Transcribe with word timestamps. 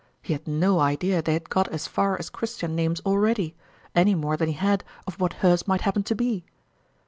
lie 0.27 0.33
had 0.33 0.47
no 0.47 0.79
idea 0.79 1.21
they 1.21 1.33
had 1.33 1.47
got 1.47 1.67
as 1.67 1.85
far 1.87 2.17
as 2.17 2.31
Christian 2.31 2.75
names 2.75 3.01
already, 3.05 3.55
any 3.93 4.15
more 4.15 4.35
than 4.35 4.47
he 4.47 4.55
had 4.55 4.83
of 5.05 5.19
what 5.19 5.33
hers 5.45 5.67
might 5.67 5.81
hap 5.81 5.93
pen 5.93 6.01
to 6.01 6.15
be. 6.15 6.43